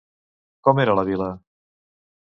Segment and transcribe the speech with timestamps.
[0.67, 1.29] Com era la vila?